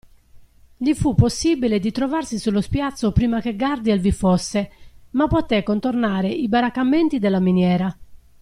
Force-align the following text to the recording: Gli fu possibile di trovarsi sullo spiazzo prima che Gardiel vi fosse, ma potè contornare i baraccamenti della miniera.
Gli 0.77 0.95
fu 0.95 1.13
possibile 1.13 1.77
di 1.77 1.91
trovarsi 1.91 2.39
sullo 2.39 2.61
spiazzo 2.61 3.11
prima 3.11 3.39
che 3.39 3.55
Gardiel 3.55 3.99
vi 3.99 4.11
fosse, 4.11 4.71
ma 5.11 5.27
potè 5.27 5.61
contornare 5.61 6.27
i 6.27 6.47
baraccamenti 6.47 7.19
della 7.19 7.39
miniera. 7.39 7.95